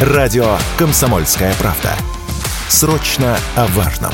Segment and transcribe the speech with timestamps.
[0.00, 1.90] Радио «Комсомольская правда».
[2.68, 4.12] Срочно о важном.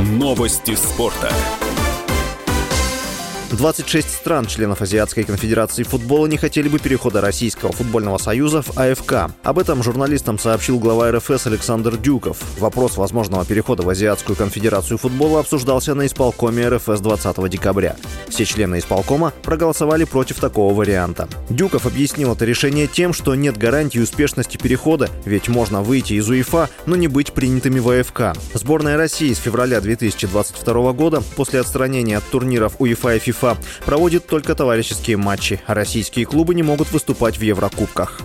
[0.00, 1.32] Новости спорта.
[3.56, 9.30] 26 стран, членов Азиатской конфедерации футбола, не хотели бы перехода Российского футбольного союза в АФК.
[9.42, 12.38] Об этом журналистам сообщил глава РФС Александр Дюков.
[12.58, 17.96] Вопрос возможного перехода в Азиатскую конфедерацию футбола обсуждался на исполкоме РФС 20 декабря.
[18.28, 21.28] Все члены исполкома проголосовали против такого варианта.
[21.48, 26.68] Дюков объяснил это решение тем, что нет гарантии успешности перехода, ведь можно выйти из УЕФА,
[26.86, 28.36] но не быть принятыми в АФК.
[28.54, 34.26] Сборная России с февраля 2022 года после отстранения от турниров УЕФА и ФИФА УЕФА проводит
[34.26, 38.20] только товарищеские матчи, российские клубы не могут выступать в Еврокубках.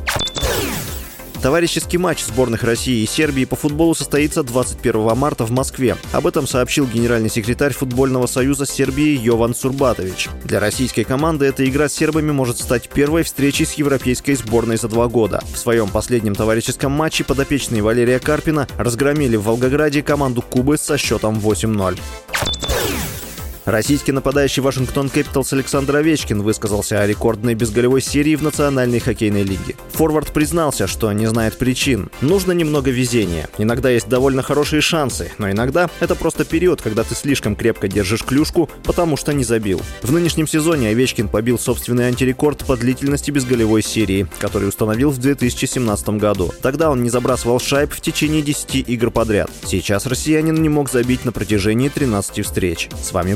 [1.42, 5.96] Товарищеский матч сборных России и Сербии по футболу состоится 21 марта в Москве.
[6.12, 10.28] Об этом сообщил генеральный секретарь футбольного союза Сербии Йован Сурбатович.
[10.44, 14.90] Для российской команды эта игра с сербами может стать первой встречей с европейской сборной за
[14.90, 15.42] два года.
[15.54, 21.40] В своем последнем товарищеском матче подопечные Валерия Карпина разгромили в Волгограде команду Кубы со счетом
[21.40, 21.98] 8-0.
[23.70, 29.76] Российский нападающий Вашингтон Кэпиталс Александр Овечкин высказался о рекордной безголевой серии в Национальной хоккейной лиге.
[29.92, 32.10] Форвард признался, что не знает причин.
[32.22, 33.48] Нужно немного везения.
[33.60, 38.24] Иногда есть довольно хорошие шансы, но иногда это просто период, когда ты слишком крепко держишь
[38.24, 39.84] клюшку, потому что не забил.
[40.02, 46.10] В нынешнем сезоне Овечкин побил собственный антирекорд по длительности безголевой серии, который установил в 2017
[46.18, 46.52] году.
[46.64, 49.52] Тогда он не забрасывал шайб в течение 10 игр подряд.
[49.64, 52.90] Сейчас россиянин не мог забить на протяжении 13 встреч.
[53.00, 53.36] С вами